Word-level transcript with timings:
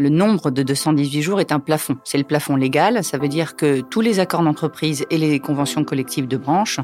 Le 0.00 0.10
nombre 0.10 0.52
de 0.52 0.62
218 0.62 1.22
jours 1.22 1.40
est 1.40 1.50
un 1.50 1.58
plafond. 1.58 1.96
C'est 2.04 2.18
le 2.18 2.24
plafond 2.24 2.54
légal. 2.54 3.02
Ça 3.02 3.18
veut 3.18 3.26
dire 3.26 3.56
que 3.56 3.80
tous 3.80 4.00
les 4.00 4.20
accords 4.20 4.44
d'entreprise 4.44 5.04
et 5.10 5.18
les 5.18 5.40
conventions 5.40 5.82
collectives 5.82 6.28
de 6.28 6.36
branche 6.36 6.78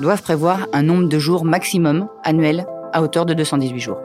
doivent 0.00 0.22
prévoir 0.22 0.66
un 0.72 0.82
nombre 0.82 1.06
de 1.06 1.18
jours 1.18 1.44
maximum 1.44 2.08
annuel 2.24 2.66
à 2.94 3.02
hauteur 3.02 3.26
de 3.26 3.34
218 3.34 3.78
jours. 3.78 4.00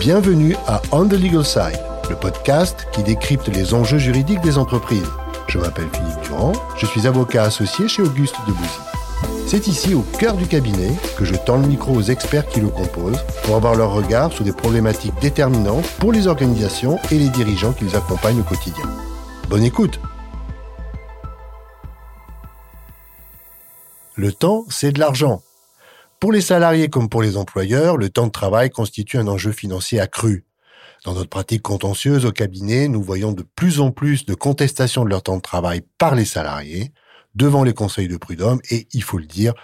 Bienvenue 0.00 0.56
à 0.66 0.82
On 0.90 1.06
the 1.06 1.12
Legal 1.12 1.44
Side, 1.44 1.78
le 2.10 2.16
podcast 2.16 2.88
qui 2.92 3.04
décrypte 3.04 3.46
les 3.46 3.74
enjeux 3.74 3.98
juridiques 3.98 4.40
des 4.40 4.58
entreprises. 4.58 5.08
Je 5.46 5.58
m'appelle 5.58 5.88
Philippe 5.92 6.20
Durand, 6.24 6.52
je 6.76 6.86
suis 6.86 7.06
avocat 7.06 7.44
associé 7.44 7.86
chez 7.86 8.02
Auguste 8.02 8.34
Debouzy. 8.48 8.91
C'est 9.52 9.66
ici, 9.66 9.92
au 9.92 10.00
cœur 10.00 10.34
du 10.38 10.46
cabinet, 10.46 10.94
que 11.18 11.26
je 11.26 11.34
tends 11.34 11.58
le 11.58 11.66
micro 11.66 11.92
aux 11.92 12.00
experts 12.00 12.48
qui 12.48 12.62
le 12.62 12.68
composent 12.68 13.22
pour 13.44 13.54
avoir 13.54 13.74
leur 13.74 13.92
regard 13.92 14.32
sur 14.32 14.46
des 14.46 14.52
problématiques 14.54 15.12
déterminantes 15.20 15.84
pour 15.98 16.10
les 16.10 16.26
organisations 16.26 16.98
et 17.10 17.18
les 17.18 17.28
dirigeants 17.28 17.74
qui 17.74 17.84
les 17.84 17.94
accompagnent 17.94 18.40
au 18.40 18.44
quotidien. 18.44 18.86
Bonne 19.50 19.62
écoute 19.62 20.00
Le 24.14 24.32
temps, 24.32 24.64
c'est 24.70 24.92
de 24.92 24.98
l'argent. 24.98 25.42
Pour 26.18 26.32
les 26.32 26.40
salariés 26.40 26.88
comme 26.88 27.10
pour 27.10 27.20
les 27.20 27.36
employeurs, 27.36 27.98
le 27.98 28.08
temps 28.08 28.28
de 28.28 28.32
travail 28.32 28.70
constitue 28.70 29.18
un 29.18 29.28
enjeu 29.28 29.52
financier 29.52 30.00
accru. 30.00 30.46
Dans 31.04 31.12
notre 31.12 31.28
pratique 31.28 31.60
contentieuse 31.60 32.24
au 32.24 32.32
cabinet, 32.32 32.88
nous 32.88 33.02
voyons 33.02 33.32
de 33.32 33.44
plus 33.54 33.80
en 33.80 33.90
plus 33.90 34.24
de 34.24 34.32
contestations 34.32 35.04
de 35.04 35.10
leur 35.10 35.22
temps 35.22 35.36
de 35.36 35.42
travail 35.42 35.82
par 35.98 36.14
les 36.14 36.24
salariés 36.24 36.90
devant 37.34 37.64
les 37.64 37.74
conseils 37.74 38.08
de 38.08 38.16
prud'homme 38.16 38.60
et, 38.70 38.86
il 38.92 39.02
faut 39.02 39.18
le 39.18 39.26
dire, 39.26 39.54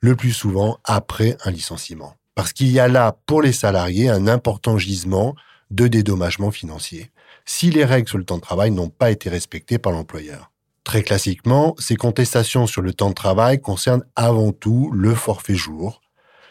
le 0.00 0.16
plus 0.16 0.32
souvent 0.32 0.78
après 0.84 1.36
un 1.44 1.50
licenciement. 1.50 2.14
Parce 2.34 2.52
qu'il 2.52 2.68
y 2.68 2.80
a 2.80 2.88
là, 2.88 3.16
pour 3.26 3.42
les 3.42 3.52
salariés, 3.52 4.08
un 4.08 4.26
important 4.26 4.78
gisement 4.78 5.34
de 5.70 5.86
dédommagement 5.86 6.50
financier 6.50 7.10
si 7.44 7.70
les 7.70 7.84
règles 7.84 8.08
sur 8.08 8.18
le 8.18 8.24
temps 8.24 8.36
de 8.36 8.42
travail 8.42 8.70
n'ont 8.70 8.90
pas 8.90 9.10
été 9.10 9.28
respectées 9.28 9.78
par 9.78 9.92
l'employeur. 9.92 10.52
Très 10.84 11.02
classiquement, 11.02 11.74
ces 11.78 11.96
contestations 11.96 12.66
sur 12.66 12.80
le 12.80 12.92
temps 12.92 13.10
de 13.10 13.14
travail 13.14 13.60
concernent 13.60 14.04
avant 14.14 14.52
tout 14.52 14.90
le 14.92 15.14
forfait 15.14 15.54
jour. 15.54 16.00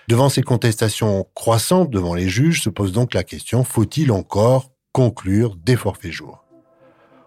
Devant 0.08 0.30
ces 0.30 0.42
contestations 0.42 1.28
croissantes 1.36 1.90
devant 1.90 2.16
les 2.16 2.28
juges 2.28 2.62
se 2.62 2.70
pose 2.70 2.92
donc 2.92 3.14
la 3.14 3.24
question, 3.24 3.64
faut-il 3.64 4.12
encore 4.12 4.72
conclure 4.92 5.56
des 5.56 5.76
forfaits 5.76 6.12
jours 6.12 6.44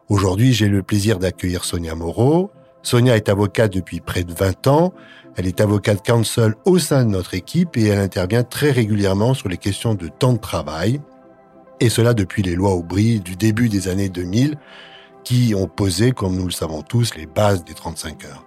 Aujourd'hui, 0.08 0.52
j'ai 0.52 0.68
le 0.68 0.82
plaisir 0.82 1.18
d'accueillir 1.18 1.64
Sonia 1.64 1.94
Moreau. 1.94 2.50
Sonia 2.82 3.16
est 3.16 3.28
avocate 3.28 3.72
depuis 3.72 4.00
près 4.00 4.24
de 4.24 4.32
20 4.32 4.66
ans. 4.66 4.92
Elle 5.36 5.46
est 5.46 5.60
avocate 5.60 6.04
counsel 6.04 6.54
au 6.64 6.78
sein 6.78 7.04
de 7.04 7.10
notre 7.10 7.34
équipe 7.34 7.76
et 7.76 7.86
elle 7.86 7.98
intervient 7.98 8.42
très 8.42 8.70
régulièrement 8.70 9.34
sur 9.34 9.48
les 9.48 9.56
questions 9.56 9.94
de 9.94 10.08
temps 10.08 10.32
de 10.32 10.38
travail. 10.38 11.00
Et 11.80 11.88
cela 11.88 12.14
depuis 12.14 12.42
les 12.42 12.54
lois 12.54 12.74
Aubry 12.74 13.20
du 13.20 13.36
début 13.36 13.68
des 13.68 13.88
années 13.88 14.08
2000 14.08 14.56
qui 15.24 15.54
ont 15.54 15.68
posé, 15.68 16.12
comme 16.12 16.36
nous 16.36 16.44
le 16.44 16.50
savons 16.50 16.82
tous, 16.82 17.14
les 17.14 17.26
bases 17.26 17.64
des 17.64 17.74
35 17.74 18.24
heures. 18.24 18.44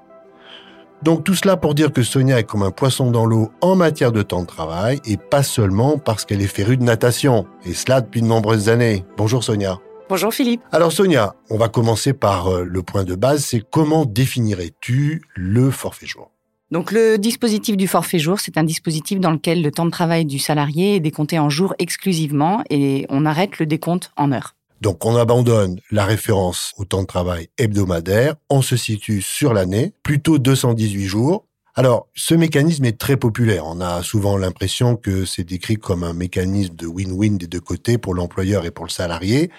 Donc 1.03 1.23
tout 1.23 1.35
cela 1.35 1.57
pour 1.57 1.75
dire 1.75 1.91
que 1.91 2.03
Sonia 2.03 2.39
est 2.39 2.43
comme 2.43 2.63
un 2.63 2.71
poisson 2.71 3.11
dans 3.11 3.25
l'eau 3.25 3.51
en 3.61 3.75
matière 3.75 4.11
de 4.11 4.21
temps 4.21 4.41
de 4.41 4.47
travail 4.47 4.99
et 5.05 5.17
pas 5.17 5.43
seulement 5.43 5.97
parce 5.97 6.25
qu'elle 6.25 6.41
est 6.41 6.47
férue 6.47 6.77
de 6.77 6.83
natation, 6.83 7.45
et 7.65 7.73
cela 7.73 8.01
depuis 8.01 8.21
de 8.21 8.27
nombreuses 8.27 8.69
années. 8.69 9.05
Bonjour 9.17 9.43
Sonia. 9.43 9.79
Bonjour 10.07 10.31
Philippe. 10.31 10.61
Alors 10.71 10.91
Sonia, 10.91 11.35
on 11.49 11.57
va 11.57 11.67
commencer 11.67 12.13
par 12.13 12.47
euh, 12.47 12.63
le 12.63 12.83
point 12.83 13.03
de 13.03 13.15
base, 13.15 13.43
c'est 13.43 13.59
comment 13.67 14.05
définirais-tu 14.05 15.23
le 15.33 15.71
forfait 15.71 16.05
jour? 16.05 16.29
Donc 16.69 16.91
le 16.91 17.17
dispositif 17.17 17.75
du 17.75 17.87
forfait 17.87 18.19
jour, 18.19 18.39
c'est 18.39 18.57
un 18.57 18.63
dispositif 18.63 19.19
dans 19.19 19.31
lequel 19.31 19.63
le 19.63 19.71
temps 19.71 19.85
de 19.85 19.89
travail 19.89 20.25
du 20.25 20.37
salarié 20.37 20.97
est 20.97 20.99
décompté 20.99 21.39
en 21.39 21.49
jours 21.49 21.73
exclusivement 21.79 22.63
et 22.69 23.07
on 23.09 23.25
arrête 23.25 23.57
le 23.57 23.65
décompte 23.65 24.11
en 24.15 24.31
heures. 24.31 24.55
Donc 24.79 25.05
on 25.05 25.15
abandonne 25.15 25.79
la 25.89 26.05
référence 26.05 26.73
au 26.77 26.85
temps 26.85 27.01
de 27.01 27.07
travail 27.07 27.49
hebdomadaire, 27.57 28.35
on 28.51 28.61
se 28.61 28.77
situe 28.77 29.23
sur 29.23 29.53
l'année, 29.53 29.93
plutôt 30.03 30.37
218 30.37 31.05
jours. 31.05 31.45
Alors, 31.73 32.07
ce 32.15 32.35
mécanisme 32.35 32.85
est 32.85 32.97
très 32.97 33.17
populaire. 33.17 33.65
On 33.65 33.81
a 33.81 34.01
souvent 34.01 34.37
l'impression 34.37 34.95
que 34.95 35.25
c'est 35.25 35.43
décrit 35.43 35.75
comme 35.75 36.03
un 36.03 36.13
mécanisme 36.13 36.75
de 36.75 36.87
win-win 36.87 37.37
des 37.37 37.47
deux 37.47 37.59
côtés 37.59 37.97
pour 37.97 38.13
l'employeur 38.13 38.65
et 38.65 38.71
pour 38.71 38.85
le 38.85 38.91
salarié. 38.91 39.51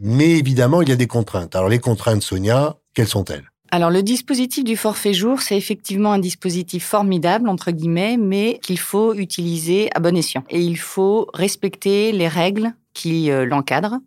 Mais 0.00 0.30
évidemment, 0.32 0.82
il 0.82 0.88
y 0.88 0.92
a 0.92 0.96
des 0.96 1.06
contraintes. 1.06 1.54
Alors 1.56 1.68
les 1.68 1.78
contraintes, 1.78 2.22
Sonia, 2.22 2.76
quelles 2.94 3.08
sont-elles? 3.08 3.50
Alors 3.70 3.90
le 3.90 4.02
dispositif 4.02 4.62
du 4.62 4.76
forfait 4.76 5.14
jour, 5.14 5.40
c'est 5.40 5.56
effectivement 5.56 6.12
un 6.12 6.18
dispositif 6.18 6.84
formidable, 6.84 7.48
entre 7.48 7.72
guillemets, 7.72 8.16
mais 8.16 8.60
qu'il 8.62 8.78
faut 8.78 9.14
utiliser 9.14 9.88
à 9.96 10.00
bon 10.00 10.16
escient. 10.16 10.44
Et 10.48 10.60
il 10.60 10.78
faut 10.78 11.28
respecter 11.34 12.12
les 12.12 12.28
règles 12.28 12.72
qui 12.92 13.30
euh, 13.30 13.44
l'encadrent. 13.44 13.98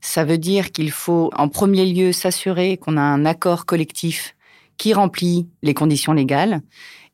Ça 0.00 0.24
veut 0.24 0.38
dire 0.38 0.72
qu'il 0.72 0.90
faut 0.90 1.30
en 1.36 1.48
premier 1.48 1.86
lieu 1.86 2.12
s'assurer 2.12 2.76
qu'on 2.76 2.96
a 2.96 3.02
un 3.02 3.24
accord 3.24 3.66
collectif 3.66 4.34
qui 4.76 4.92
remplit 4.92 5.46
les 5.62 5.74
conditions 5.74 6.12
légales 6.12 6.60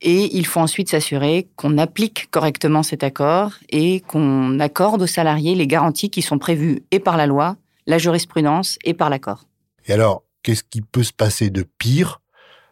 et 0.01 0.37
il 0.37 0.47
faut 0.47 0.61
ensuite 0.61 0.89
s'assurer 0.89 1.49
qu'on 1.57 1.77
applique 1.79 2.31
correctement 2.31 2.83
cet 2.83 3.05
accord 3.05 3.53
et 3.69 4.01
qu'on 4.01 4.59
accorde 4.59 5.03
aux 5.03 5.07
salariés 5.07 5.55
les 5.55 5.67
garanties 5.67 6.11
qui 6.11 6.23
sont 6.23 6.39
prévues 6.39 6.83
et 6.91 7.01
par 7.01 7.17
la 7.17 7.27
loi, 7.27 7.57
la 7.91 7.99
jurisprudence 7.99 8.79
et 8.85 8.95
par 8.95 9.11
l'accord. 9.11 9.45
Et 9.87 9.93
alors, 9.93 10.23
qu'est-ce 10.43 10.65
qui 10.65 10.81
peut 10.81 11.03
se 11.03 11.13
passer 11.13 11.51
de 11.51 11.63
pire 11.63 12.21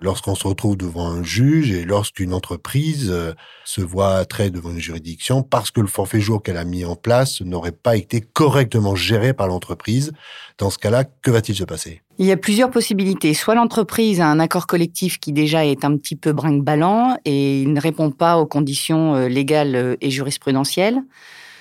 lorsqu'on 0.00 0.36
se 0.36 0.46
retrouve 0.46 0.76
devant 0.76 1.08
un 1.08 1.24
juge 1.24 1.72
et 1.72 1.84
lorsqu'une 1.84 2.32
entreprise 2.32 3.10
euh, 3.10 3.32
se 3.64 3.80
voit 3.80 4.24
trait 4.24 4.50
devant 4.50 4.70
une 4.70 4.78
juridiction 4.78 5.42
parce 5.42 5.72
que 5.72 5.80
le 5.80 5.88
forfait 5.88 6.20
jour 6.20 6.40
qu'elle 6.40 6.56
a 6.56 6.64
mis 6.64 6.84
en 6.84 6.94
place 6.94 7.40
n'aurait 7.40 7.72
pas 7.72 7.96
été 7.96 8.20
correctement 8.20 8.94
géré 8.94 9.34
par 9.34 9.48
l'entreprise? 9.48 10.12
Dans 10.58 10.70
ce 10.70 10.78
cas-là, 10.78 11.04
que 11.04 11.32
va-t-il 11.32 11.56
se 11.56 11.64
passer? 11.64 12.02
Il 12.18 12.26
y 12.26 12.32
a 12.32 12.36
plusieurs 12.36 12.70
possibilités. 12.70 13.34
Soit 13.34 13.56
l'entreprise 13.56 14.20
a 14.20 14.26
un 14.26 14.38
accord 14.38 14.66
collectif 14.66 15.18
qui 15.18 15.32
déjà 15.32 15.64
est 15.64 15.84
un 15.84 15.96
petit 15.96 16.16
peu 16.16 16.32
brinque-ballant 16.32 17.16
et 17.24 17.62
il 17.62 17.72
ne 17.72 17.80
répond 17.80 18.10
pas 18.10 18.38
aux 18.38 18.46
conditions 18.46 19.14
euh, 19.14 19.28
légales 19.28 19.74
euh, 19.74 19.96
et 20.00 20.10
jurisprudentielles. 20.10 21.00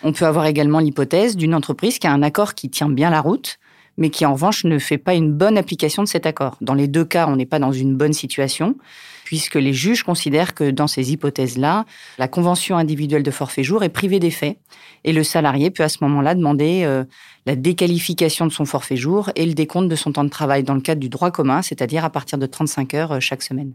On 0.08 0.14
peut 0.14 0.26
avoir 0.26 0.46
également 0.46 0.80
l'hypothèse 0.80 1.36
d'une 1.36 1.54
entreprise 1.54 2.00
qui 2.00 2.08
a 2.08 2.14
un 2.14 2.24
accord 2.24 2.54
qui 2.54 2.70
tient 2.70 2.88
bien 2.88 3.10
la 3.10 3.20
route, 3.20 3.60
mais 3.98 4.10
qui 4.10 4.26
en 4.26 4.36
revanche 4.36 4.64
ne 4.64 4.80
fait 4.80 4.98
pas 4.98 5.14
une 5.14 5.34
bonne 5.34 5.58
application 5.58 6.02
de 6.02 6.08
cet 6.08 6.26
accord. 6.26 6.56
Dans 6.62 6.76
les 6.76 6.88
deux 6.88 7.04
cas, 7.04 7.28
on 7.28 7.36
n'est 7.36 7.46
pas 7.46 7.60
dans 7.60 7.74
une 7.74 7.94
bonne 7.98 8.14
situation, 8.14 8.78
puisque 9.26 9.56
les 9.56 9.74
juges 9.74 10.04
considèrent 10.04 10.54
que 10.54 10.72
dans 10.72 10.88
ces 10.88 11.12
hypothèses-là, 11.12 11.84
la 12.20 12.30
convention 12.30 12.78
individuelle 12.78 13.22
de 13.22 13.32
forfait 13.32 13.64
jour 13.64 13.84
est 13.84 13.90
privée 13.90 14.22
d'effet, 14.22 14.60
et 15.04 15.12
le 15.12 15.26
salarié 15.26 15.72
peut 15.72 15.84
à 15.84 15.90
ce 15.90 15.98
moment-là 16.04 16.36
demander 16.36 16.84
euh, 16.86 17.04
la 17.46 17.58
déqualification 17.58 18.46
de 18.46 18.54
son 18.54 18.64
forfait 18.64 18.96
jour 18.96 19.30
et 19.36 19.46
le 19.46 19.56
décompte 19.56 19.90
de 19.90 19.96
son 19.98 20.14
temps 20.14 20.24
de 20.24 20.30
travail 20.30 20.64
dans 20.64 20.76
le 20.76 20.80
cadre 20.80 21.02
du 21.02 21.10
droit 21.10 21.32
commun, 21.32 21.62
c'est-à-dire 21.62 22.06
à 22.06 22.10
partir 22.10 22.38
de 22.38 22.46
35 22.46 22.94
heures 22.94 23.12
euh, 23.12 23.20
chaque 23.20 23.44
semaine. 23.44 23.74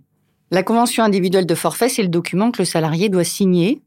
La 0.50 0.62
convention 0.62 1.04
individuelle 1.04 1.44
de 1.44 1.54
forfait, 1.54 1.90
c'est 1.90 2.02
le 2.02 2.08
document 2.08 2.52
que 2.52 2.62
le 2.62 2.64
salarié 2.64 3.10
doit 3.10 3.22
signer 3.22 3.82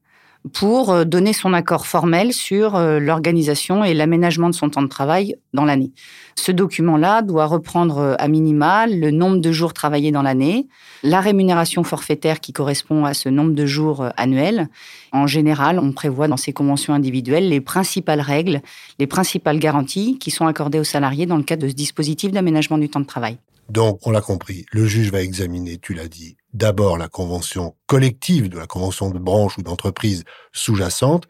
pour 0.53 0.91
euh, 0.91 1.05
donner 1.05 1.33
son 1.33 1.53
accord 1.53 1.87
formel 1.87 2.33
sur 2.33 2.75
euh, 2.75 2.99
l'organisation 2.99 3.83
et 3.83 3.93
l'aménagement 3.93 4.49
de 4.49 4.55
son 4.55 4.69
temps 4.69 4.81
de 4.81 4.87
travail 4.87 5.35
dans 5.53 5.65
l'année. 5.65 5.91
Ce 6.35 6.51
document-là 6.51 7.21
doit 7.21 7.45
reprendre 7.45 7.97
euh, 7.97 8.15
à 8.19 8.27
minima 8.27 8.87
le 8.87 9.11
nombre 9.11 9.37
de 9.37 9.51
jours 9.51 9.73
travaillés 9.73 10.11
dans 10.11 10.21
l'année, 10.21 10.67
la 11.03 11.21
rémunération 11.21 11.83
forfaitaire 11.83 12.39
qui 12.39 12.53
correspond 12.53 13.05
à 13.05 13.13
ce 13.13 13.29
nombre 13.29 13.53
de 13.53 13.65
jours 13.65 14.07
annuels. 14.17 14.69
En 15.11 15.27
général, 15.27 15.79
on 15.79 15.91
prévoit 15.91 16.27
dans 16.27 16.37
ces 16.37 16.53
conventions 16.53 16.93
individuelles 16.93 17.49
les 17.49 17.61
principales 17.61 18.21
règles, 18.21 18.61
les 18.99 19.07
principales 19.07 19.59
garanties 19.59 20.17
qui 20.19 20.31
sont 20.31 20.47
accordées 20.47 20.79
aux 20.79 20.83
salariés 20.83 21.25
dans 21.25 21.37
le 21.37 21.43
cadre 21.43 21.63
de 21.63 21.69
ce 21.69 21.73
dispositif 21.73 22.31
d'aménagement 22.31 22.77
du 22.77 22.89
temps 22.89 22.99
de 22.99 23.05
travail. 23.05 23.37
Donc, 23.69 24.05
on 24.05 24.11
l'a 24.11 24.21
compris, 24.21 24.65
le 24.71 24.85
juge 24.85 25.11
va 25.11 25.21
examiner, 25.21 25.77
tu 25.77 25.93
l'as 25.93 26.07
dit, 26.07 26.37
d'abord 26.53 26.97
la 26.97 27.07
convention 27.07 27.75
collective 27.87 28.49
de 28.49 28.57
la 28.57 28.67
convention 28.67 29.09
de 29.09 29.17
branche 29.17 29.57
ou 29.57 29.63
d'entreprise 29.63 30.23
sous-jacente, 30.53 31.27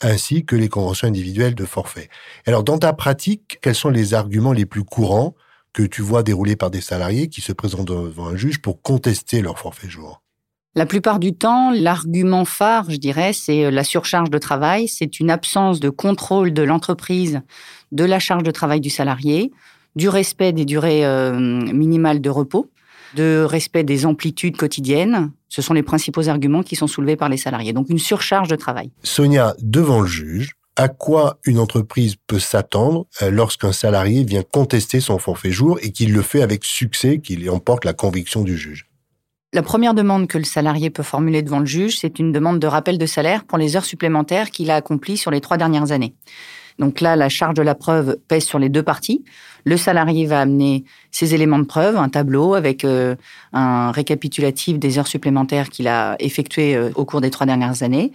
ainsi 0.00 0.44
que 0.44 0.54
les 0.54 0.68
conventions 0.68 1.08
individuelles 1.08 1.54
de 1.54 1.64
forfait. 1.64 2.08
Alors, 2.46 2.62
dans 2.62 2.78
ta 2.78 2.92
pratique, 2.92 3.58
quels 3.62 3.74
sont 3.74 3.88
les 3.88 4.14
arguments 4.14 4.52
les 4.52 4.66
plus 4.66 4.84
courants 4.84 5.34
que 5.72 5.82
tu 5.82 6.02
vois 6.02 6.22
déroulés 6.22 6.56
par 6.56 6.70
des 6.70 6.80
salariés 6.80 7.28
qui 7.28 7.40
se 7.40 7.52
présentent 7.52 7.88
devant 7.88 8.28
un 8.28 8.36
juge 8.36 8.60
pour 8.60 8.82
contester 8.82 9.42
leur 9.42 9.58
forfait 9.58 9.88
jour? 9.88 10.22
La 10.74 10.86
plupart 10.86 11.18
du 11.18 11.32
temps, 11.32 11.72
l'argument 11.72 12.44
phare, 12.44 12.88
je 12.90 12.96
dirais, 12.96 13.32
c'est 13.32 13.64
euh, 13.64 13.70
la 13.70 13.82
surcharge 13.82 14.30
de 14.30 14.38
travail. 14.38 14.86
C'est 14.86 15.18
une 15.18 15.30
absence 15.30 15.80
de 15.80 15.88
contrôle 15.88 16.52
de 16.52 16.62
l'entreprise 16.62 17.40
de 17.90 18.04
la 18.04 18.18
charge 18.18 18.42
de 18.42 18.50
travail 18.50 18.80
du 18.80 18.90
salarié, 18.90 19.50
du 19.96 20.08
respect 20.08 20.52
des 20.52 20.64
durées 20.64 21.04
euh, 21.04 21.32
minimales 21.32 22.20
de 22.20 22.30
repos, 22.30 22.70
de 23.14 23.44
respect 23.46 23.84
des 23.84 24.06
amplitudes 24.06 24.56
quotidiennes. 24.56 25.30
Ce 25.48 25.62
sont 25.62 25.74
les 25.74 25.82
principaux 25.82 26.28
arguments 26.28 26.62
qui 26.62 26.76
sont 26.76 26.86
soulevés 26.86 27.16
par 27.16 27.28
les 27.28 27.36
salariés. 27.36 27.72
Donc 27.72 27.88
une 27.88 27.98
surcharge 27.98 28.48
de 28.48 28.56
travail. 28.56 28.90
Sonia, 29.02 29.54
devant 29.60 30.00
le 30.00 30.06
juge, 30.06 30.52
à 30.76 30.88
quoi 30.88 31.38
une 31.44 31.58
entreprise 31.58 32.14
peut 32.28 32.38
s'attendre 32.38 33.06
euh, 33.22 33.30
lorsqu'un 33.30 33.72
salarié 33.72 34.24
vient 34.24 34.44
contester 34.44 35.00
son 35.00 35.18
forfait 35.18 35.50
jour 35.50 35.78
et 35.82 35.90
qu'il 35.90 36.12
le 36.12 36.22
fait 36.22 36.40
avec 36.40 36.64
succès, 36.64 37.18
qu'il 37.18 37.50
emporte 37.50 37.84
la 37.84 37.92
conviction 37.92 38.42
du 38.42 38.56
juge? 38.56 38.86
La 39.54 39.62
première 39.62 39.94
demande 39.94 40.28
que 40.28 40.38
le 40.38 40.44
salarié 40.44 40.90
peut 40.90 41.02
formuler 41.02 41.42
devant 41.42 41.58
le 41.58 41.66
juge, 41.66 41.98
c'est 41.98 42.18
une 42.18 42.32
demande 42.32 42.60
de 42.60 42.66
rappel 42.66 42.98
de 42.98 43.06
salaire 43.06 43.44
pour 43.44 43.56
les 43.56 43.76
heures 43.76 43.84
supplémentaires 43.84 44.50
qu'il 44.50 44.70
a 44.70 44.76
accomplies 44.76 45.16
sur 45.16 45.30
les 45.30 45.40
trois 45.40 45.56
dernières 45.56 45.90
années. 45.90 46.14
Donc 46.78 47.00
là, 47.00 47.16
la 47.16 47.28
charge 47.28 47.54
de 47.54 47.62
la 47.62 47.74
preuve 47.74 48.18
pèse 48.28 48.44
sur 48.44 48.58
les 48.58 48.68
deux 48.68 48.82
parties. 48.82 49.24
Le 49.64 49.76
salarié 49.76 50.26
va 50.26 50.40
amener 50.40 50.84
ses 51.10 51.34
éléments 51.34 51.58
de 51.58 51.64
preuve, 51.64 51.96
un 51.96 52.08
tableau 52.08 52.54
avec 52.54 52.84
euh, 52.84 53.16
un 53.52 53.90
récapitulatif 53.90 54.78
des 54.78 54.98
heures 54.98 55.08
supplémentaires 55.08 55.68
qu'il 55.68 55.88
a 55.88 56.16
effectuées 56.20 56.76
euh, 56.76 56.90
au 56.94 57.04
cours 57.04 57.20
des 57.20 57.30
trois 57.30 57.46
dernières 57.46 57.82
années. 57.82 58.12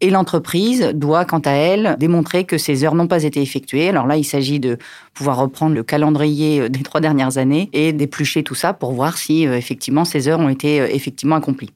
Et 0.00 0.10
l'entreprise 0.10 0.90
doit, 0.94 1.24
quant 1.24 1.42
à 1.44 1.52
elle, 1.52 1.96
démontrer 1.98 2.44
que 2.44 2.58
ces 2.58 2.84
heures 2.84 2.94
n'ont 2.94 3.06
pas 3.06 3.22
été 3.22 3.40
effectuées. 3.42 3.88
Alors 3.88 4.06
là, 4.06 4.16
il 4.16 4.24
s'agit 4.24 4.60
de 4.60 4.78
pouvoir 5.14 5.36
reprendre 5.36 5.74
le 5.74 5.82
calendrier 5.82 6.60
euh, 6.62 6.68
des 6.68 6.82
trois 6.82 7.00
dernières 7.00 7.38
années 7.38 7.68
et 7.72 7.92
d'éplucher 7.92 8.42
tout 8.42 8.54
ça 8.54 8.72
pour 8.72 8.92
voir 8.92 9.18
si 9.18 9.44
effectivement 9.44 10.04
ces 10.04 10.28
heures 10.28 10.40
ont 10.40 10.48
été 10.48 10.76
effectivement 10.94 11.36
accomplies. 11.36 11.70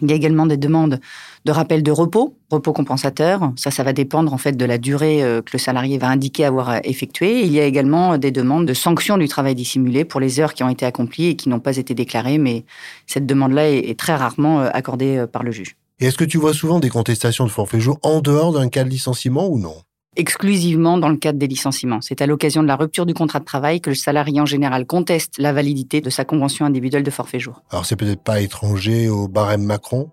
Il 0.00 0.08
y 0.08 0.12
a 0.12 0.16
également 0.16 0.46
des 0.46 0.56
demandes 0.56 1.00
de 1.44 1.52
rappel 1.52 1.82
de 1.82 1.90
repos, 1.90 2.36
repos 2.50 2.72
compensateur. 2.72 3.52
Ça, 3.56 3.70
ça 3.70 3.82
va 3.82 3.92
dépendre 3.92 4.32
en 4.32 4.38
fait 4.38 4.52
de 4.52 4.64
la 4.64 4.78
durée 4.78 5.22
euh, 5.22 5.42
que 5.42 5.50
le 5.52 5.58
salarié 5.58 5.98
va 5.98 6.08
indiquer 6.08 6.44
avoir 6.44 6.70
euh, 6.70 6.78
effectué. 6.84 7.42
Il 7.42 7.52
y 7.52 7.60
a 7.60 7.64
également 7.64 8.18
des 8.18 8.30
demandes 8.30 8.66
de 8.66 8.74
sanctions 8.74 9.18
du 9.18 9.28
travail 9.28 9.54
dissimulé 9.54 10.04
pour 10.04 10.20
les 10.20 10.40
heures 10.40 10.54
qui 10.54 10.62
ont 10.62 10.68
été 10.68 10.86
accomplies 10.86 11.28
et 11.28 11.36
qui 11.36 11.48
n'ont 11.48 11.60
pas 11.60 11.76
été 11.76 11.94
déclarées, 11.94 12.38
mais 12.38 12.64
cette 13.06 13.26
demande-là 13.26 13.70
est 13.70 13.98
très 13.98 14.14
rarement 14.14 14.60
euh, 14.60 14.70
accordée 14.72 15.24
par 15.30 15.42
le 15.42 15.50
juge. 15.50 15.76
Et 16.00 16.06
est-ce 16.06 16.16
que 16.16 16.24
tu 16.24 16.38
vois 16.38 16.54
souvent 16.54 16.78
des 16.78 16.90
contestations 16.90 17.44
de 17.44 17.50
forfait 17.50 17.80
jour 17.80 17.98
en 18.02 18.20
dehors 18.20 18.52
d'un 18.52 18.68
cas 18.68 18.84
de 18.84 18.88
licenciement 18.88 19.48
ou 19.48 19.58
non? 19.58 19.74
Exclusivement 20.16 20.98
dans 20.98 21.08
le 21.08 21.16
cadre 21.16 21.38
des 21.38 21.46
licenciements. 21.46 22.00
C'est 22.00 22.20
à 22.22 22.26
l'occasion 22.26 22.62
de 22.62 22.68
la 22.68 22.76
rupture 22.76 23.06
du 23.06 23.14
contrat 23.14 23.40
de 23.40 23.44
travail 23.44 23.80
que 23.80 23.90
le 23.90 23.96
salarié 23.96 24.40
en 24.40 24.46
général 24.46 24.86
conteste 24.86 25.34
la 25.38 25.52
validité 25.52 26.00
de 26.00 26.10
sa 26.10 26.24
convention 26.24 26.66
individuelle 26.66 27.04
de 27.04 27.10
forfait 27.10 27.40
jour. 27.40 27.62
Alors 27.70 27.86
c'est 27.86 27.96
peut-être 27.96 28.22
pas 28.22 28.40
étranger 28.40 29.08
au 29.08 29.28
barème 29.28 29.62
Macron? 29.62 30.10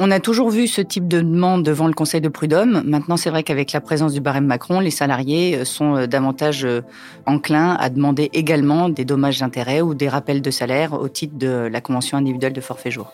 On 0.00 0.12
a 0.12 0.20
toujours 0.20 0.50
vu 0.50 0.68
ce 0.68 0.80
type 0.80 1.08
de 1.08 1.20
demande 1.20 1.64
devant 1.64 1.88
le 1.88 1.92
Conseil 1.92 2.20
de 2.20 2.28
prud'homme. 2.28 2.84
Maintenant, 2.86 3.16
c'est 3.16 3.30
vrai 3.30 3.42
qu'avec 3.42 3.72
la 3.72 3.80
présence 3.80 4.12
du 4.12 4.20
barème 4.20 4.46
Macron, 4.46 4.78
les 4.78 4.92
salariés 4.92 5.56
euh, 5.56 5.64
sont 5.64 5.96
euh, 5.96 6.06
davantage 6.06 6.64
euh, 6.64 6.82
enclins 7.26 7.74
à 7.74 7.90
demander 7.90 8.30
également 8.32 8.88
des 8.88 9.04
dommages 9.04 9.40
d'intérêt 9.40 9.80
ou 9.80 9.94
des 9.94 10.08
rappels 10.08 10.40
de 10.40 10.52
salaire 10.52 10.92
au 10.92 11.08
titre 11.08 11.36
de 11.36 11.68
la 11.68 11.80
convention 11.80 12.16
individuelle 12.16 12.52
de 12.52 12.60
forfait 12.60 12.92
jour. 12.92 13.10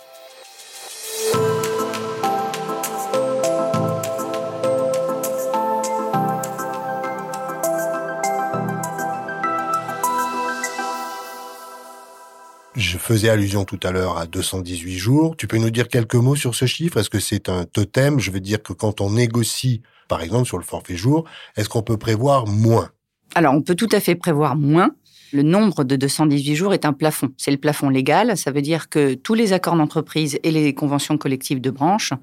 Faisais 13.05 13.29
allusion 13.29 13.65
tout 13.65 13.79
à 13.83 13.91
l'heure 13.93 14.17
à 14.17 14.27
218 14.27 14.97
jours. 14.97 15.37
Tu 15.37 15.47
peux 15.47 15.59
nous 15.59 15.71
dire 15.71 15.89
quelques 15.89 16.15
mots 16.15 16.37
sur 16.37 16.55
ce 16.55 16.65
chiffre? 16.65 16.97
Est-ce 16.99 17.11
que 17.11 17.21
c'est 17.21 17.51
un 17.51 17.65
totem? 17.65 18.19
Je 18.19 18.31
veux 18.31 18.41
dire 18.41 18.63
que 18.63 18.73
quand 18.73 19.03
on 19.03 19.11
négocie, 19.11 19.83
par 20.09 20.23
exemple, 20.23 20.47
sur 20.47 20.57
le 20.57 20.65
forfait 20.65 20.97
jour, 20.97 21.25
est-ce 21.57 21.69
qu'on 21.69 21.83
peut 21.83 21.99
prévoir 21.99 22.47
moins? 22.47 22.89
Alors, 23.35 23.55
on 23.55 23.61
peut 23.61 23.75
tout 23.75 23.89
à 23.93 24.01
fait 24.01 24.15
prévoir 24.15 24.57
moins. 24.57 24.91
Le 25.33 25.43
nombre 25.43 25.85
de 25.85 25.97
218 25.97 26.55
jours 26.55 26.73
est 26.73 26.87
un 26.87 26.95
plafond. 26.95 27.29
C'est 27.37 27.51
le 27.51 27.59
plafond 27.59 27.91
légal. 27.91 28.39
Ça 28.39 28.53
veut 28.53 28.63
dire 28.63 28.89
que 28.89 29.15
tous 29.15 29.35
les 29.35 29.53
accords 29.53 29.77
d'entreprise 29.77 30.39
et 30.43 30.51
les 30.51 30.75
conventions 30.75 31.19
collectives 31.19 31.61
de 31.61 31.71
branche 31.71 32.15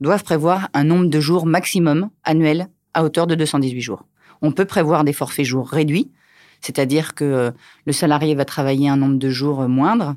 doivent 0.00 0.24
prévoir 0.24 0.68
un 0.74 0.84
nombre 0.84 1.06
de 1.06 1.20
jours 1.20 1.44
maximum 1.44 2.08
annuel 2.22 2.68
à 2.94 3.02
hauteur 3.02 3.26
de 3.26 3.34
218 3.34 3.80
jours. 3.80 4.06
On 4.42 4.52
peut 4.52 4.64
prévoir 4.64 5.02
des 5.02 5.12
forfaits 5.12 5.44
jours 5.44 5.68
réduits 5.68 6.10
c'est-à-dire 6.60 7.14
que 7.14 7.24
euh, 7.24 7.50
le 7.86 7.92
salarié 7.92 8.34
va 8.34 8.44
travailler 8.44 8.88
un 8.88 8.96
nombre 8.96 9.18
de 9.18 9.30
jours 9.30 9.62
euh, 9.62 9.68
moindre. 9.68 10.16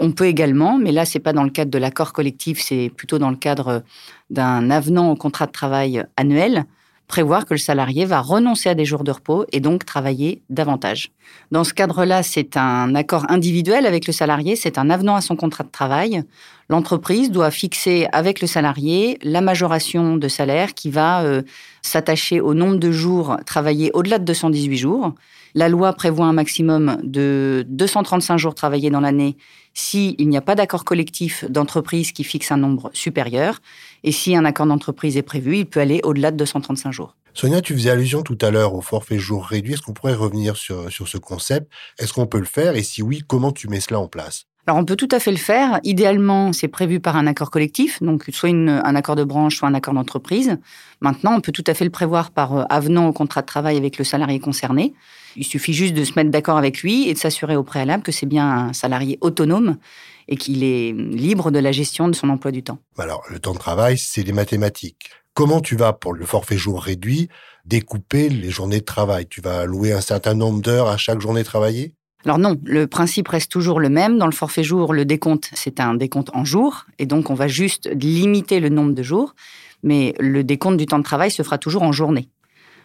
On 0.00 0.12
peut 0.12 0.26
également, 0.26 0.78
mais 0.78 0.92
là, 0.92 1.04
c'est 1.04 1.18
pas 1.18 1.32
dans 1.32 1.44
le 1.44 1.50
cadre 1.50 1.70
de 1.70 1.78
l'accord 1.78 2.12
collectif, 2.12 2.60
c'est 2.60 2.90
plutôt 2.96 3.18
dans 3.18 3.30
le 3.30 3.36
cadre 3.36 3.68
euh, 3.68 3.80
d'un 4.30 4.70
avenant 4.70 5.10
au 5.10 5.16
contrat 5.16 5.46
de 5.46 5.52
travail 5.52 6.04
annuel, 6.16 6.64
prévoir 7.12 7.44
que 7.44 7.52
le 7.52 7.58
salarié 7.58 8.06
va 8.06 8.22
renoncer 8.22 8.70
à 8.70 8.74
des 8.74 8.86
jours 8.86 9.04
de 9.04 9.10
repos 9.10 9.44
et 9.52 9.60
donc 9.60 9.84
travailler 9.84 10.40
davantage. 10.48 11.10
Dans 11.50 11.62
ce 11.62 11.74
cadre-là, 11.74 12.22
c'est 12.22 12.56
un 12.56 12.94
accord 12.94 13.26
individuel 13.28 13.84
avec 13.84 14.06
le 14.06 14.14
salarié, 14.14 14.56
c'est 14.56 14.78
un 14.78 14.88
avenant 14.88 15.14
à 15.14 15.20
son 15.20 15.36
contrat 15.36 15.64
de 15.64 15.68
travail. 15.68 16.22
L'entreprise 16.70 17.30
doit 17.30 17.50
fixer 17.50 18.06
avec 18.12 18.40
le 18.40 18.46
salarié 18.46 19.18
la 19.22 19.42
majoration 19.42 20.16
de 20.16 20.26
salaire 20.26 20.72
qui 20.72 20.88
va 20.88 21.22
s'attacher 21.82 22.40
au 22.40 22.54
nombre 22.54 22.76
de 22.76 22.90
jours 22.90 23.36
travaillés 23.44 23.90
au-delà 23.92 24.18
de 24.18 24.24
218 24.24 24.78
jours 24.78 25.14
la 25.54 25.68
loi 25.68 25.92
prévoit 25.92 26.26
un 26.26 26.32
maximum 26.32 26.98
de 27.02 27.64
235 27.68 28.38
jours 28.38 28.54
travaillés 28.54 28.90
dans 28.90 29.00
l'année 29.00 29.36
s'il 29.74 30.28
n'y 30.28 30.36
a 30.36 30.42
pas 30.42 30.54
d'accord 30.54 30.84
collectif 30.84 31.44
d'entreprise 31.50 32.12
qui 32.12 32.24
fixe 32.24 32.52
un 32.52 32.58
nombre 32.58 32.90
supérieur. 32.92 33.60
Et 34.04 34.12
si 34.12 34.34
un 34.36 34.44
accord 34.44 34.66
d'entreprise 34.66 35.16
est 35.16 35.22
prévu, 35.22 35.58
il 35.58 35.66
peut 35.66 35.80
aller 35.80 36.00
au-delà 36.04 36.30
de 36.30 36.36
235 36.36 36.92
jours. 36.92 37.16
Sonia, 37.34 37.62
tu 37.62 37.72
faisais 37.74 37.90
allusion 37.90 38.22
tout 38.22 38.38
à 38.40 38.50
l'heure 38.50 38.74
au 38.74 38.82
forfait 38.82 39.18
jour 39.18 39.44
réduit. 39.44 39.72
Est-ce 39.72 39.82
qu'on 39.82 39.94
pourrait 39.94 40.14
revenir 40.14 40.56
sur, 40.56 40.90
sur 40.92 41.08
ce 41.08 41.16
concept? 41.16 41.70
Est-ce 41.98 42.12
qu'on 42.12 42.26
peut 42.26 42.38
le 42.38 42.44
faire? 42.44 42.76
Et 42.76 42.82
si 42.82 43.02
oui, 43.02 43.22
comment 43.26 43.52
tu 43.52 43.68
mets 43.68 43.80
cela 43.80 44.00
en 44.00 44.08
place? 44.08 44.44
Alors 44.66 44.78
on 44.78 44.84
peut 44.84 44.94
tout 44.94 45.08
à 45.10 45.18
fait 45.18 45.32
le 45.32 45.38
faire. 45.38 45.80
Idéalement, 45.82 46.52
c'est 46.52 46.68
prévu 46.68 47.00
par 47.00 47.16
un 47.16 47.26
accord 47.26 47.50
collectif, 47.50 48.00
donc 48.00 48.24
soit 48.30 48.50
un 48.50 48.94
accord 48.94 49.16
de 49.16 49.24
branche, 49.24 49.56
soit 49.56 49.68
un 49.68 49.74
accord 49.74 49.92
d'entreprise. 49.92 50.56
Maintenant, 51.00 51.34
on 51.34 51.40
peut 51.40 51.50
tout 51.50 51.64
à 51.66 51.74
fait 51.74 51.84
le 51.84 51.90
prévoir 51.90 52.30
par 52.30 52.56
euh, 52.56 52.64
avenant 52.70 53.08
au 53.08 53.12
contrat 53.12 53.40
de 53.42 53.46
travail 53.46 53.76
avec 53.76 53.98
le 53.98 54.04
salarié 54.04 54.38
concerné. 54.38 54.94
Il 55.34 55.44
suffit 55.44 55.72
juste 55.72 55.94
de 55.94 56.04
se 56.04 56.12
mettre 56.14 56.30
d'accord 56.30 56.58
avec 56.58 56.82
lui 56.82 57.08
et 57.08 57.14
de 57.14 57.18
s'assurer 57.18 57.56
au 57.56 57.64
préalable 57.64 58.04
que 58.04 58.12
c'est 58.12 58.26
bien 58.26 58.48
un 58.48 58.72
salarié 58.72 59.18
autonome 59.20 59.78
et 60.28 60.36
qu'il 60.36 60.62
est 60.62 60.92
libre 60.92 61.50
de 61.50 61.58
la 61.58 61.72
gestion 61.72 62.06
de 62.06 62.14
son 62.14 62.28
emploi 62.28 62.52
du 62.52 62.62
temps. 62.62 62.78
Alors, 62.98 63.24
le 63.30 63.40
temps 63.40 63.54
de 63.54 63.58
travail, 63.58 63.98
c'est 63.98 64.22
les 64.22 64.32
mathématiques. 64.32 65.10
Comment 65.34 65.60
tu 65.60 65.74
vas, 65.74 65.92
pour 65.92 66.12
le 66.12 66.24
forfait 66.24 66.58
jour 66.58 66.82
réduit, 66.82 67.28
découper 67.64 68.28
les 68.28 68.50
journées 68.50 68.80
de 68.80 68.84
travail? 68.84 69.26
Tu 69.26 69.40
vas 69.40 69.60
allouer 69.60 69.92
un 69.92 70.02
certain 70.02 70.34
nombre 70.34 70.60
d'heures 70.60 70.88
à 70.88 70.98
chaque 70.98 71.20
journée 71.20 71.42
travaillée? 71.42 71.94
Alors 72.24 72.38
non, 72.38 72.56
le 72.64 72.86
principe 72.86 73.28
reste 73.28 73.50
toujours 73.50 73.80
le 73.80 73.88
même. 73.88 74.18
Dans 74.18 74.26
le 74.26 74.32
forfait 74.32 74.62
jour, 74.62 74.92
le 74.94 75.04
décompte, 75.04 75.50
c'est 75.54 75.80
un 75.80 75.94
décompte 75.94 76.30
en 76.34 76.44
jours, 76.44 76.86
et 76.98 77.06
donc 77.06 77.30
on 77.30 77.34
va 77.34 77.48
juste 77.48 77.90
limiter 77.92 78.60
le 78.60 78.68
nombre 78.68 78.92
de 78.92 79.02
jours, 79.02 79.34
mais 79.82 80.14
le 80.20 80.44
décompte 80.44 80.76
du 80.76 80.86
temps 80.86 80.98
de 80.98 81.04
travail 81.04 81.30
se 81.30 81.42
fera 81.42 81.58
toujours 81.58 81.82
en 81.82 81.92
journée. 81.92 82.28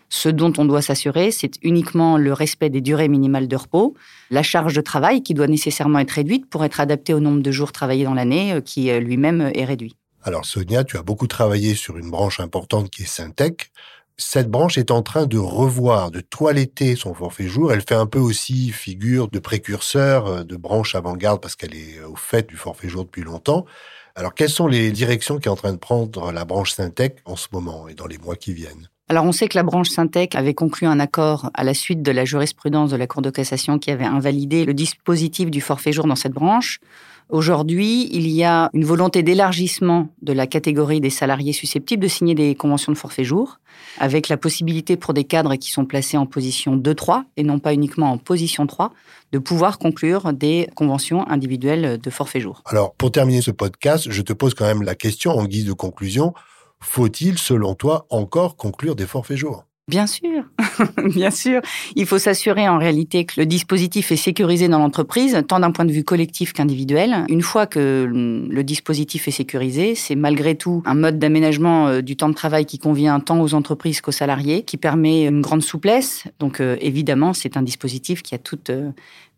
Ce 0.10 0.30
dont 0.30 0.54
on 0.58 0.66
doit 0.66 0.82
s'assurer, 0.82 1.32
c'est 1.32 1.52
uniquement 1.62 2.18
le 2.18 2.32
respect 2.32 2.70
des 2.70 2.82
durées 2.82 3.10
minimales 3.10 3.48
de 3.48 3.56
repos, 3.56 3.94
la 4.32 4.42
charge 4.42 4.74
de 4.74 4.82
travail 4.82 5.22
qui 5.22 5.34
doit 5.34 5.48
nécessairement 5.48 6.00
être 6.00 6.12
réduite 6.12 6.50
pour 6.50 6.64
être 6.64 6.80
adaptée 6.80 7.14
au 7.14 7.20
nombre 7.20 7.42
de 7.42 7.52
jours 7.52 7.74
travaillés 7.74 8.06
dans 8.06 8.14
l'année, 8.14 8.54
euh, 8.54 8.62
qui 8.62 8.90
euh, 8.90 9.00
lui-même 9.00 9.52
est 9.54 9.66
réduit. 9.66 9.98
Alors 10.24 10.46
Sonia, 10.46 10.84
tu 10.84 10.98
as 10.98 11.04
beaucoup 11.04 11.28
travaillé 11.28 11.76
sur 11.76 11.98
une 11.98 12.10
branche 12.10 12.40
importante 12.40 12.90
qui 12.90 13.04
est 13.04 13.06
Syntec. 13.06 13.72
Cette 14.20 14.50
branche 14.50 14.78
est 14.78 14.92
en 14.92 15.02
train 15.04 15.26
de 15.28 15.38
revoir, 15.40 16.12
de 16.12 16.22
toiletter 16.22 16.96
son 16.96 17.14
forfait 17.16 17.48
jour. 17.48 17.72
Elle 17.72 17.82
fait 17.82 17.96
un 17.96 18.06
peu 18.08 18.20
aussi 18.20 18.70
figure 18.72 19.28
de 19.30 19.40
précurseur, 19.40 20.28
euh, 20.28 20.44
de 20.44 20.56
branche 20.56 20.94
avant-garde 20.96 21.42
parce 21.42 21.56
qu'elle 21.56 21.76
est 21.76 22.00
au 22.02 22.16
fait 22.16 22.48
du 22.48 22.58
forfait 22.58 22.90
jour 22.90 23.06
depuis 23.06 23.24
longtemps. 23.24 23.66
Alors, 24.16 24.34
quelles 24.34 24.50
sont 24.50 24.68
les 24.68 24.92
directions 24.92 25.38
qui 25.40 25.48
est 25.48 25.52
en 25.52 25.56
train 25.56 25.74
de 25.74 25.78
prendre 25.78 26.32
la 26.32 26.46
branche 26.46 26.74
Syntec 26.74 27.20
en 27.26 27.36
ce 27.36 27.48
moment 27.52 27.88
et 27.88 27.94
dans 27.96 28.08
les 28.08 28.18
mois 28.18 28.36
qui 28.36 28.54
viennent? 28.54 28.90
Alors 29.10 29.24
on 29.24 29.32
sait 29.32 29.48
que 29.48 29.58
la 29.58 29.64
branche 29.64 29.90
Syntec 29.90 30.36
avait 30.36 30.54
conclu 30.54 30.86
un 30.86 31.00
accord 31.00 31.50
à 31.54 31.64
la 31.64 31.74
suite 31.74 32.02
de 32.02 32.12
la 32.12 32.26
jurisprudence 32.26 32.92
de 32.92 32.98
la 32.98 33.08
Cour 33.08 33.22
de 33.22 33.30
cassation 33.30 33.80
qui 33.80 33.90
avait 33.90 34.06
invalidé 34.06 34.66
le 34.66 34.74
dispositif 34.74 35.50
du 35.50 35.62
forfait 35.62 35.94
jour 35.94 36.08
dans 36.08 36.16
cette 36.16 36.34
branche. 36.34 36.80
Aujourd'hui, 37.30 38.10
il 38.12 38.28
y 38.30 38.44
a 38.44 38.70
une 38.74 38.86
volonté 38.86 39.22
d'élargissement 39.22 40.10
de 40.22 40.32
la 40.32 40.48
catégorie 40.48 41.02
des 41.02 41.10
salariés 41.10 41.52
susceptibles 41.52 42.04
de 42.04 42.08
signer 42.08 42.36
des 42.36 42.56
conventions 42.56 42.92
de 42.92 42.98
forfait 42.98 43.26
jour, 43.26 43.60
avec 43.98 44.30
la 44.30 44.38
possibilité 44.38 44.96
pour 44.96 45.14
des 45.14 45.26
cadres 45.26 45.56
qui 45.56 45.72
sont 45.72 45.86
placés 45.86 46.16
en 46.16 46.26
position 46.26 46.78
2-3 46.78 47.24
et 47.36 47.44
non 47.44 47.60
pas 47.60 47.74
uniquement 47.74 48.12
en 48.12 48.18
position 48.18 48.66
3, 48.66 48.94
de 49.34 49.40
pouvoir 49.40 49.78
conclure 49.78 50.32
des 50.32 50.70
conventions 50.76 51.28
individuelles 51.30 51.98
de 51.98 52.10
forfait 52.10 52.40
jour. 52.40 52.62
Alors, 52.66 52.94
pour 52.94 53.12
terminer 53.12 53.42
ce 53.42 53.52
podcast, 53.52 54.08
je 54.10 54.22
te 54.22 54.32
pose 54.32 54.54
quand 54.54 54.66
même 54.66 54.84
la 54.84 54.96
question 54.96 55.32
en 55.32 55.46
guise 55.46 55.66
de 55.66 55.74
conclusion 55.74 56.34
faut-il, 56.80 57.38
selon 57.38 57.76
toi, 57.76 58.06
encore 58.10 58.56
conclure 58.56 58.96
des 58.96 59.06
forfaits 59.06 59.38
jours 59.38 59.68
Bien 59.90 60.06
sûr, 60.06 60.44
bien 61.16 61.32
sûr. 61.32 61.62
Il 61.96 62.06
faut 62.06 62.18
s'assurer 62.18 62.68
en 62.68 62.78
réalité 62.78 63.24
que 63.24 63.40
le 63.40 63.46
dispositif 63.46 64.12
est 64.12 64.18
sécurisé 64.18 64.68
dans 64.68 64.80
l'entreprise, 64.80 65.42
tant 65.48 65.62
d'un 65.62 65.72
point 65.72 65.86
de 65.86 65.94
vue 65.94 66.04
collectif 66.04 66.52
qu'individuel. 66.52 67.24
Une 67.30 67.42
fois 67.42 67.68
que 67.68 68.06
le 68.06 68.64
dispositif 68.66 69.30
est 69.30 69.32
sécurisé, 69.32 69.96
c'est 69.96 70.16
malgré 70.16 70.56
tout 70.56 70.84
un 70.86 70.94
mode 70.94 71.20
d'aménagement 71.20 71.88
euh, 71.88 72.02
du 72.02 72.18
temps 72.18 72.28
de 72.28 72.34
travail 72.34 72.66
qui 72.66 72.80
convient 72.80 73.18
tant 73.22 73.40
aux 73.40 73.54
entreprises 73.54 74.02
qu'aux 74.02 74.12
salariés, 74.12 74.64
qui 74.64 74.76
permet 74.76 75.26
une 75.26 75.40
grande 75.40 75.64
souplesse. 75.64 76.26
Donc 76.40 76.60
euh, 76.60 76.76
évidemment, 76.82 77.32
c'est 77.32 77.56
un 77.56 77.62
dispositif 77.62 78.24
qui 78.24 78.36
a 78.36 78.40
toute 78.40 78.70
euh, 78.70 78.92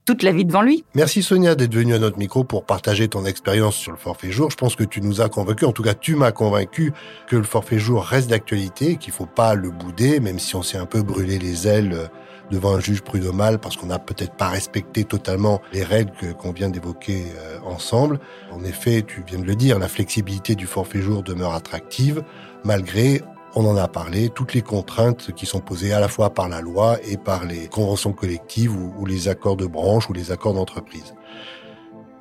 toute 0.10 0.24
la 0.24 0.32
vie 0.32 0.44
devant 0.44 0.64
lui. 0.64 0.84
Merci 0.96 1.22
Sonia 1.22 1.54
d'être 1.54 1.76
venue 1.76 1.94
à 1.94 2.00
notre 2.00 2.18
micro 2.18 2.44
pour 2.44 2.66
partager 2.66 3.08
ton 3.08 3.26
expérience 3.26 3.76
sur 3.76 3.92
le 3.92 3.98
forfait 4.00 4.32
jour. 4.32 4.50
Je 4.50 4.56
pense 4.56 4.76
que 4.76 4.84
tu 4.84 5.02
nous 5.02 5.22
as 5.22 5.30
convaincus, 5.30 5.68
en 5.68 5.72
tout 5.72 5.84
cas 5.84 5.94
tu 5.94 6.16
m'as 6.16 6.32
convaincu 6.32 6.94
que 7.28 7.36
le 7.36 7.44
forfait 7.44 7.78
jour 7.78 8.04
reste 8.04 8.28
d'actualité, 8.28 8.96
qu'il 8.96 9.14
faut 9.14 9.28
pas 9.28 9.54
le 9.54 9.70
bouder, 9.70 10.20
même 10.20 10.40
si 10.40 10.56
on 10.56 10.64
s'est 10.64 10.80
un 10.80 10.88
peu 10.88 11.04
brûlé 11.04 11.38
les 11.38 11.68
ailes 11.68 12.10
devant 12.50 12.74
un 12.74 12.80
juge 12.80 13.04
prud'homal 13.04 13.60
parce 13.60 13.78
qu'on 13.78 13.86
n'a 13.86 14.00
peut-être 14.00 14.34
pas 14.34 14.48
respecté 14.48 15.04
totalement 15.04 15.62
les 15.74 15.84
règles 15.84 16.12
qu'on 16.40 16.54
vient 16.54 16.70
d'évoquer 16.70 17.26
euh, 17.38 17.60
ensemble. 17.64 18.20
En 18.52 18.64
effet, 18.64 19.04
tu 19.06 19.24
viens 19.28 19.38
de 19.38 19.46
le 19.46 19.56
dire, 19.56 19.78
la 19.78 19.90
flexibilité 19.90 20.56
du 20.56 20.66
forfait 20.66 21.02
jour 21.02 21.22
demeure 21.22 21.54
attractive 21.54 22.24
malgré 22.64 23.22
on 23.56 23.66
en 23.66 23.76
a 23.76 23.88
parlé, 23.88 24.30
toutes 24.30 24.54
les 24.54 24.62
contraintes 24.62 25.32
qui 25.34 25.46
sont 25.46 25.60
posées 25.60 25.94
à 25.94 26.00
la 26.00 26.08
fois 26.08 26.30
par 26.32 26.50
la 26.50 26.62
loi 26.62 26.98
et 27.04 27.18
par 27.18 27.46
les 27.46 27.68
conventions 27.68 28.14
collectives 28.14 28.76
ou, 28.76 29.06
les 29.06 29.28
accords 29.28 29.58
de 29.58 29.66
branche 29.66 30.10
ou 30.10 30.14
les 30.14 30.32
accords 30.32 30.54
d'entreprise. 30.54 31.16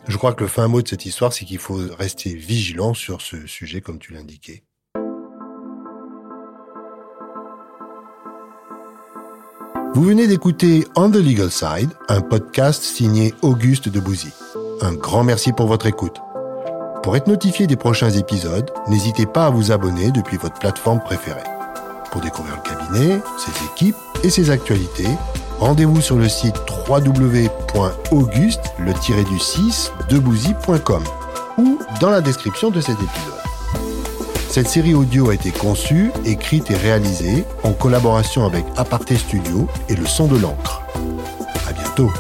Je 0.07 0.17
crois 0.17 0.33
que 0.33 0.43
le 0.43 0.49
fin 0.49 0.69
mot 0.69 0.81
de 0.81 0.89
cette 0.89 1.05
histoire, 1.05 1.33
c'est 1.33 1.45
qu'il 1.45 1.59
faut 1.59 1.81
rester 1.99 2.35
vigilant 2.35 2.95
sur 2.95 3.21
ce 3.21 3.47
sujet, 3.47 3.81
comme 3.83 3.99
tu 3.99 4.15
l'indiquais. 4.15 4.65
Vous 9.95 10.05
venez 10.05 10.27
d'écouter 10.27 10.87
On 10.97 11.11
the 11.11 11.17
Legal 11.17 11.51
Side, 11.51 11.91
un 12.09 12.21
podcast 12.21 12.83
signé 12.83 13.35
Auguste 13.43 13.89
de 13.89 14.01
Bouzy. 14.01 14.33
Un 14.81 14.95
grand 14.95 15.25
merci 15.25 15.53
pour 15.53 15.67
votre 15.67 15.87
écoute. 15.87 16.19
Pour 17.03 17.17
être 17.17 17.27
notifié 17.27 17.67
des 17.67 17.77
prochains 17.77 18.11
épisodes, 18.11 18.71
n'hésitez 18.89 19.27
pas 19.27 19.47
à 19.47 19.51
vous 19.51 19.73
abonner 19.73 20.11
depuis 20.11 20.37
votre 20.37 20.59
plateforme 20.59 21.01
préférée. 21.01 21.45
Pour 22.11 22.21
découvrir 22.21 22.57
le 22.57 22.63
cabinet, 22.63 23.21
ses 23.39 23.65
équipes 23.67 23.97
et 24.25 24.31
ses 24.31 24.51
actualités, 24.51 25.09
rendez-vous 25.59 26.01
sur 26.01 26.17
le 26.17 26.29
site 26.29 26.57
www.auguste 26.89 28.73
le 28.79 29.25
du 29.25 29.39
6 29.39 29.93
debouzy.com 30.09 31.05
ou 31.59 31.79
dans 32.01 32.11
la 32.11 32.21
description 32.21 32.71
de 32.71 32.81
cet 32.81 32.97
épisode. 32.97 33.39
Cette 34.49 34.69
série 34.69 34.95
audio 34.95 35.31
a 35.31 35.35
été 35.35 35.51
conçue, 35.51 36.11
écrite 36.25 36.71
et 36.71 36.77
réalisée 36.77 37.45
en 37.63 37.73
collaboration 37.73 38.45
avec 38.45 38.65
Aparté 38.77 39.17
Studio 39.17 39.69
et 39.89 39.95
le 39.95 40.07
son 40.07 40.27
de 40.27 40.39
l'encre. 40.39 40.83
À 41.69 41.73
bientôt. 41.73 42.11